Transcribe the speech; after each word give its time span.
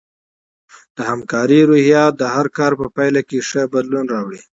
د 0.95 0.97
همکارۍ 1.09 1.61
روحیه 1.69 2.03
د 2.19 2.21
هر 2.35 2.47
کار 2.57 2.71
په 2.79 2.87
پایله 2.95 3.21
کې 3.29 3.45
ښه 3.49 3.61
بدلون 3.73 4.05
راوړي. 4.13 4.41